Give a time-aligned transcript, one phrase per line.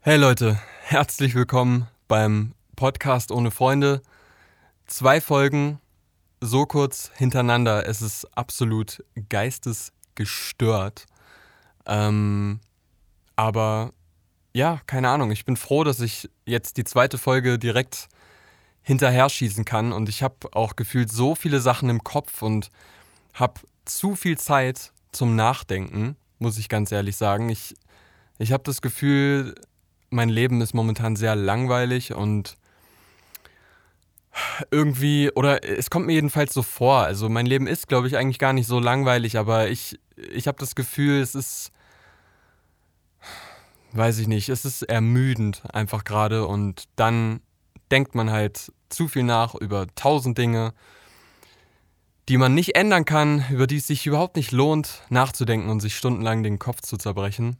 [0.00, 4.00] Hey Leute, herzlich willkommen beim Podcast ohne Freunde.
[4.86, 5.80] Zwei Folgen,
[6.40, 7.84] so kurz hintereinander.
[7.84, 11.06] Es ist absolut geistesgestört.
[11.84, 12.60] Ähm,
[13.34, 13.92] aber
[14.54, 15.32] ja, keine Ahnung.
[15.32, 18.06] Ich bin froh, dass ich jetzt die zweite Folge direkt
[18.82, 19.92] hinterher schießen kann.
[19.92, 22.70] Und ich habe auch gefühlt so viele Sachen im Kopf und
[23.34, 27.48] habe zu viel Zeit zum Nachdenken, muss ich ganz ehrlich sagen.
[27.48, 27.74] Ich,
[28.38, 29.56] ich habe das Gefühl,
[30.10, 32.56] mein Leben ist momentan sehr langweilig und
[34.70, 37.02] irgendwie, oder es kommt mir jedenfalls so vor.
[37.02, 40.58] Also mein Leben ist, glaube ich, eigentlich gar nicht so langweilig, aber ich, ich habe
[40.58, 41.72] das Gefühl, es ist,
[43.92, 47.40] weiß ich nicht, es ist ermüdend einfach gerade und dann
[47.90, 50.72] denkt man halt zu viel nach über tausend Dinge,
[52.28, 55.96] die man nicht ändern kann, über die es sich überhaupt nicht lohnt, nachzudenken und sich
[55.96, 57.56] stundenlang den Kopf zu zerbrechen.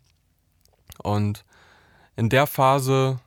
[1.03, 1.45] Und
[2.19, 3.21] in der Phase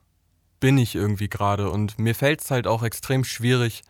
[0.60, 3.84] bin ich irgendwie gerade und mir fällt es halt auch extrem schwierig,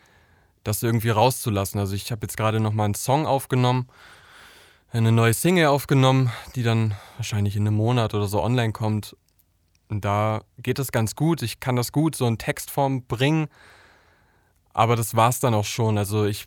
[0.64, 1.80] das irgendwie rauszulassen.
[1.80, 3.88] Also ich habe jetzt gerade nochmal einen Song aufgenommen,
[4.92, 9.18] eine neue Single aufgenommen, die dann wahrscheinlich in einem Monat oder so online kommt.
[9.90, 11.42] Und da geht es ganz gut.
[11.42, 13.48] Ich kann das gut so in Textform bringen.
[14.72, 15.98] Aber das war es dann auch schon.
[15.98, 16.46] Also ich,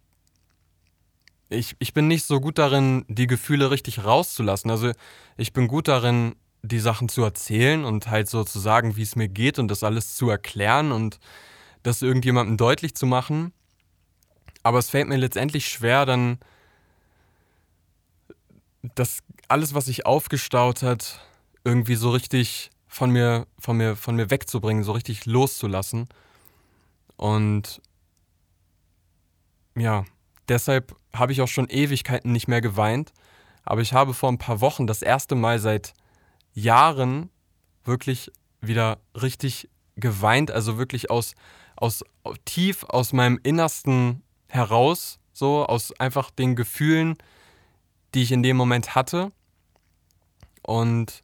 [1.48, 4.70] ich, ich bin nicht so gut darin, die Gefühle richtig rauszulassen.
[4.70, 4.92] Also
[5.36, 9.16] ich bin gut darin, die Sachen zu erzählen und halt so zu sagen, wie es
[9.16, 11.20] mir geht und das alles zu erklären und
[11.82, 13.52] das irgendjemandem deutlich zu machen.
[14.62, 16.38] Aber es fällt mir letztendlich schwer, dann
[18.94, 21.20] das alles, was sich aufgestaut hat,
[21.64, 26.08] irgendwie so richtig von mir, von mir, von mir wegzubringen, so richtig loszulassen.
[27.16, 27.82] Und
[29.76, 30.04] ja,
[30.48, 33.12] deshalb habe ich auch schon Ewigkeiten nicht mehr geweint.
[33.64, 35.92] Aber ich habe vor ein paar Wochen das erste Mal seit
[36.54, 37.30] Jahren
[37.84, 41.34] wirklich wieder richtig geweint, also wirklich aus,
[41.76, 42.04] aus
[42.44, 47.16] tief aus meinem Innersten heraus, so aus einfach den Gefühlen,
[48.14, 49.32] die ich in dem Moment hatte.
[50.62, 51.22] Und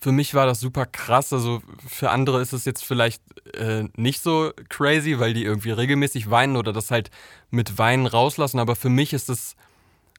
[0.00, 1.32] für mich war das super krass.
[1.32, 3.22] Also für andere ist es jetzt vielleicht
[3.54, 7.10] äh, nicht so crazy, weil die irgendwie regelmäßig weinen oder das halt
[7.50, 8.60] mit Weinen rauslassen.
[8.60, 9.56] Aber für mich ist es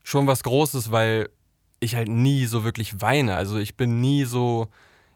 [0.02, 1.30] schon was Großes, weil
[1.80, 3.36] ich halt nie so wirklich weine.
[3.36, 4.68] Also ich bin nie so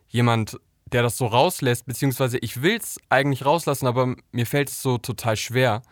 [0.08, 0.58] jemand,
[0.92, 4.98] der das so rauslässt, beziehungsweise ich will es eigentlich rauslassen, aber mir fällt es so
[4.98, 5.82] total schwer.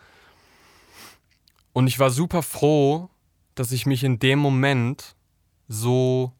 [1.73, 3.09] Und ich war super froh,
[3.55, 5.15] dass ich mich in dem Moment
[5.67, 6.31] so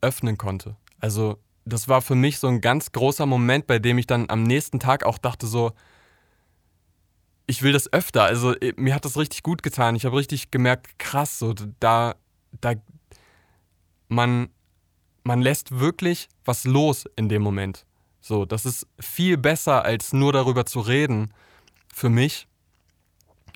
[0.00, 0.76] öffnen konnte.
[1.00, 4.42] Also das war für mich so ein ganz großer Moment, bei dem ich dann am
[4.42, 5.72] nächsten Tag auch dachte so,
[7.46, 8.24] ich will das öfter.
[8.24, 9.94] Also äh, mir hat das richtig gut getan.
[9.96, 12.14] Ich habe richtig gemerkt, krass, so da,
[12.60, 12.74] da,
[14.12, 14.48] man,
[15.24, 17.86] man lässt wirklich was los in dem Moment.
[18.20, 21.32] So, das ist viel besser, als nur darüber zu reden,
[21.92, 22.46] für mich.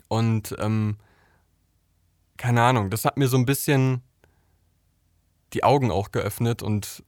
[0.09, 0.97] Und ähm,
[2.37, 4.03] keine Ahnung, das hat mir so ein bisschen
[5.53, 7.05] die Augen auch geöffnet und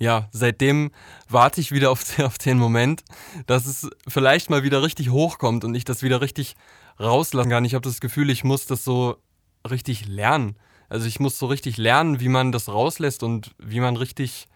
[0.00, 0.92] ja, seitdem
[1.28, 3.02] warte ich wieder auf, auf den Moment,
[3.46, 6.54] dass es vielleicht mal wieder richtig hochkommt und ich das wieder richtig
[7.00, 7.64] rauslassen kann.
[7.64, 9.16] Ich habe das Gefühl, ich muss das so
[9.68, 10.56] richtig lernen.
[10.88, 14.46] Also ich muss so richtig lernen, wie man das rauslässt und wie man richtig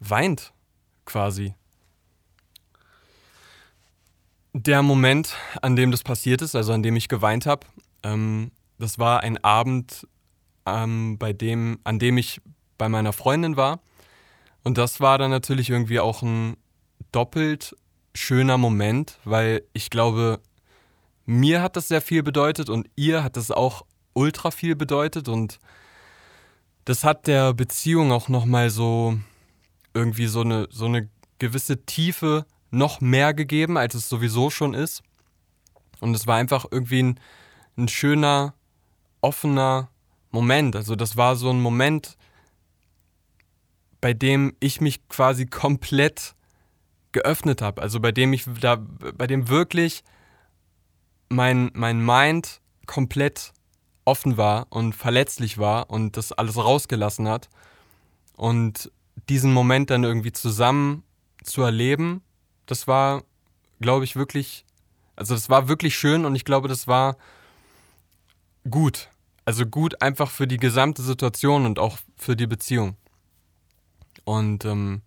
[0.00, 0.52] weint,
[1.04, 1.54] quasi.
[4.52, 7.66] Der Moment, an dem das passiert ist, also an dem ich geweint habe,
[8.02, 10.08] ähm, das war ein Abend,
[10.66, 12.40] ähm, bei dem, an dem ich
[12.78, 13.80] bei meiner Freundin war.
[14.64, 16.56] Und das war dann natürlich irgendwie auch ein
[17.12, 17.76] doppelt
[18.14, 20.40] schöner Moment, weil ich glaube,
[21.26, 25.58] mir hat das sehr viel bedeutet und ihr hat das auch ultra viel bedeutet und
[26.84, 29.18] das hat der Beziehung auch nochmal so
[29.94, 35.02] irgendwie so eine, so eine gewisse Tiefe noch mehr gegeben, als es sowieso schon ist.
[36.00, 37.20] Und es war einfach irgendwie ein,
[37.76, 38.54] ein schöner,
[39.20, 39.90] offener
[40.30, 40.76] Moment.
[40.76, 42.16] Also das war so ein Moment,
[44.00, 46.34] bei dem ich mich quasi komplett
[47.12, 47.82] geöffnet habe.
[47.82, 50.04] Also bei dem ich da, bei dem wirklich
[51.28, 53.52] mein, mein Mind komplett
[54.04, 57.48] offen war und verletzlich war und das alles rausgelassen hat.
[58.36, 58.90] Und
[59.28, 61.04] diesen Moment dann irgendwie zusammen
[61.42, 62.22] zu erleben,
[62.66, 63.22] das war,
[63.80, 64.64] glaube ich, wirklich,
[65.16, 67.16] also das war wirklich schön und ich glaube, das war
[68.68, 69.08] gut.
[69.44, 72.96] Also gut einfach für die gesamte Situation und auch für die Beziehung.
[74.24, 75.02] Und ähm,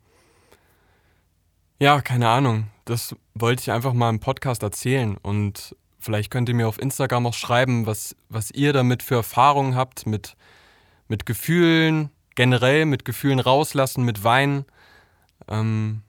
[1.80, 6.56] ja, keine Ahnung, das wollte ich einfach mal im Podcast erzählen und Vielleicht könnt ihr
[6.56, 10.36] mir auf Instagram auch schreiben, was, was ihr damit für Erfahrungen habt mit,
[11.08, 14.66] mit Gefühlen, generell mit Gefühlen rauslassen, mit Weinen.
[15.48, 16.02] Ähm,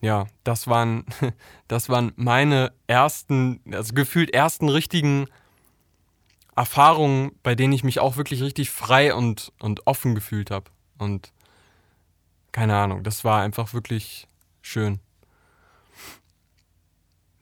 [0.00, 1.04] ja, das waren,
[1.68, 5.28] das waren meine ersten, also gefühlt ersten richtigen
[6.56, 10.72] Erfahrungen, bei denen ich mich auch wirklich richtig frei und, und offen gefühlt habe.
[10.98, 11.32] Und
[12.50, 14.26] keine Ahnung, das war einfach wirklich
[14.60, 14.98] schön.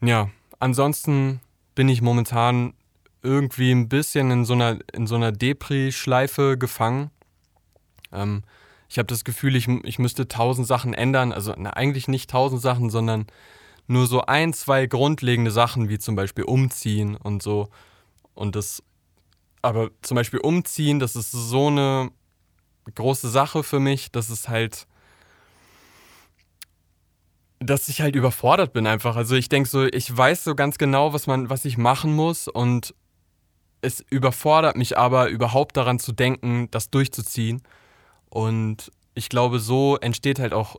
[0.03, 0.29] Ja,
[0.61, 1.41] ansonsten
[1.75, 2.75] bin ich momentan
[3.23, 7.11] irgendwie ein bisschen in so einer, in so einer Depri-Schleife gefangen.
[8.13, 8.43] Ähm,
[8.89, 11.33] ich habe das Gefühl, ich, ich müsste tausend Sachen ändern.
[11.33, 13.27] Also na, eigentlich nicht tausend Sachen, sondern
[13.87, 17.69] nur so ein, zwei grundlegende Sachen, wie zum Beispiel umziehen und so.
[18.35, 18.83] Und das,
[19.63, 22.11] aber zum Beispiel umziehen, das ist so eine
[22.95, 24.87] große Sache für mich, dass es halt,
[27.61, 29.17] dass ich halt überfordert bin einfach.
[29.17, 32.49] Also ich denke so, ich weiß so ganz genau, was man, was ich machen muss
[32.49, 32.95] und
[33.83, 37.63] es überfordert mich aber überhaupt daran zu denken, das durchzuziehen.
[38.31, 40.77] Und ich glaube, so entsteht halt auch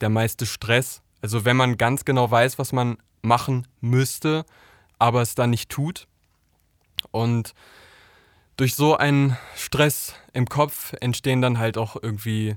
[0.00, 1.02] der meiste Stress.
[1.22, 4.44] Also wenn man ganz genau weiß, was man machen müsste,
[4.98, 6.06] aber es dann nicht tut.
[7.10, 7.54] Und
[8.56, 12.56] durch so einen Stress im Kopf entstehen dann halt auch irgendwie,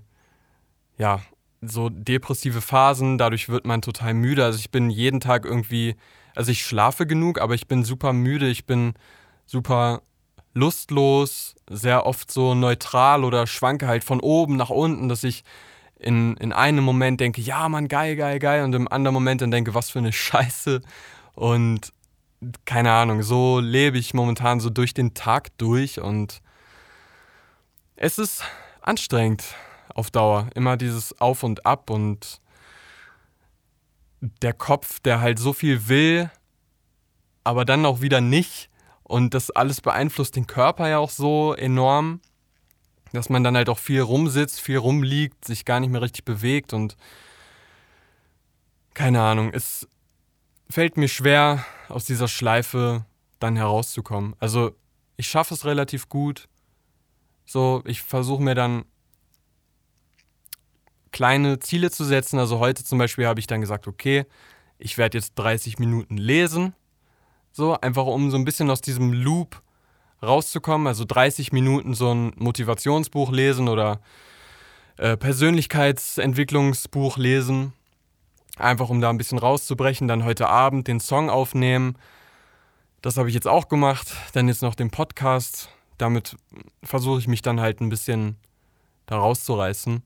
[0.97, 1.21] ja,
[1.61, 3.17] so depressive Phasen.
[3.17, 4.43] Dadurch wird man total müde.
[4.43, 5.95] Also ich bin jeden Tag irgendwie,
[6.35, 8.47] also ich schlafe genug, aber ich bin super müde.
[8.47, 8.93] Ich bin
[9.45, 10.01] super
[10.53, 15.43] lustlos, sehr oft so neutral oder schwanke halt von oben nach unten, dass ich
[15.97, 19.51] in, in einem Moment denke, ja, Mann, geil, geil, geil, und im anderen Moment dann
[19.51, 20.81] denke, was für eine Scheiße.
[21.35, 21.93] Und
[22.65, 26.41] keine Ahnung, so lebe ich momentan so durch den Tag durch und
[27.95, 28.43] es ist
[28.81, 29.43] anstrengend
[29.95, 30.49] auf Dauer.
[30.55, 32.41] Immer dieses Auf und Ab und
[34.19, 36.29] der Kopf, der halt so viel will,
[37.43, 38.69] aber dann auch wieder nicht.
[39.03, 42.21] Und das alles beeinflusst den Körper ja auch so enorm,
[43.11, 46.73] dass man dann halt auch viel rumsitzt, viel rumliegt, sich gar nicht mehr richtig bewegt
[46.73, 46.95] und
[48.94, 49.87] keine Ahnung, es
[50.69, 53.05] fällt mir schwer, aus dieser Schleife
[53.39, 54.35] dann herauszukommen.
[54.39, 54.75] Also
[55.17, 56.47] ich schaffe es relativ gut.
[57.45, 58.85] So, ich versuche mir dann
[61.11, 62.39] kleine Ziele zu setzen.
[62.39, 64.25] Also heute zum Beispiel habe ich dann gesagt, okay,
[64.77, 66.73] ich werde jetzt 30 Minuten lesen
[67.53, 69.61] so, einfach um so ein bisschen aus diesem Loop
[70.23, 70.87] rauszukommen.
[70.87, 73.99] Also 30 Minuten so ein Motivationsbuch lesen oder
[74.97, 77.73] äh, Persönlichkeitsentwicklungsbuch lesen.
[78.57, 80.07] Einfach um da ein bisschen rauszubrechen.
[80.07, 81.97] Dann heute Abend den Song aufnehmen.
[83.01, 84.13] Das habe ich jetzt auch gemacht.
[84.33, 85.69] Dann jetzt noch den Podcast.
[85.97, 86.37] Damit
[86.83, 88.37] versuche ich mich dann halt ein bisschen
[89.07, 90.03] da rauszureißen.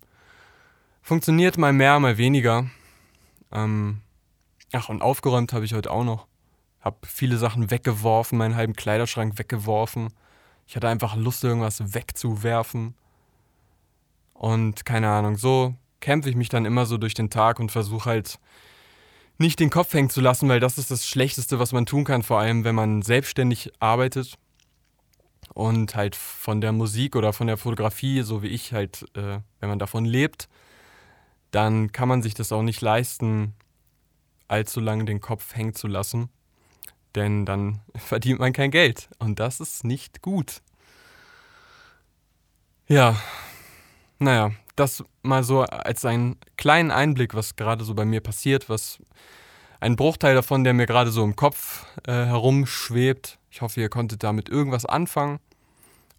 [1.06, 2.68] Funktioniert mal mehr, mal weniger.
[3.52, 4.02] Ähm,
[4.72, 6.26] ach, und aufgeräumt habe ich heute auch noch.
[6.82, 10.12] Hab viele Sachen weggeworfen, meinen halben Kleiderschrank weggeworfen.
[10.66, 12.96] Ich hatte einfach Lust, irgendwas wegzuwerfen.
[14.34, 18.10] Und keine Ahnung, so kämpfe ich mich dann immer so durch den Tag und versuche
[18.10, 18.40] halt
[19.38, 22.24] nicht den Kopf hängen zu lassen, weil das ist das Schlechteste, was man tun kann,
[22.24, 24.40] vor allem wenn man selbstständig arbeitet
[25.54, 29.70] und halt von der Musik oder von der Fotografie, so wie ich halt, äh, wenn
[29.70, 30.50] man davon lebt,
[31.56, 33.56] dann kann man sich das auch nicht leisten,
[34.48, 36.30] allzu lange den Kopf hängen zu lassen
[37.16, 40.62] denn dann verdient man kein Geld und das ist nicht gut.
[42.88, 43.16] Ja,
[44.20, 49.00] naja, das mal so als einen kleinen Einblick, was gerade so bei mir passiert, was
[49.80, 53.40] ein Bruchteil davon, der mir gerade so im Kopf äh, herumschwebt.
[53.50, 55.40] Ich hoffe, ihr konntet damit irgendwas anfangen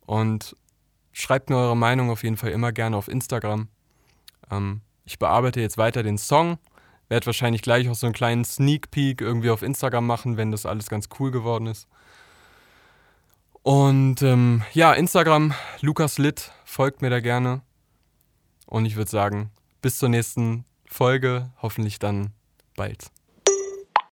[0.07, 0.57] und
[1.13, 3.69] schreibt mir eure Meinung auf jeden Fall immer gerne auf Instagram.
[4.51, 6.59] Ähm, ich bearbeite jetzt weiter den Song
[7.09, 10.67] werde wahrscheinlich gleich auch so einen kleinen Sneak Peek irgendwie auf Instagram machen, wenn das
[10.67, 11.89] alles ganz cool geworden ist.
[13.63, 17.63] Und ähm, ja, Instagram, Lukas Litt, folgt mir da gerne.
[18.67, 19.51] Und ich würde sagen,
[19.83, 22.33] bis zur nächsten Folge, hoffentlich dann
[22.77, 23.11] bald.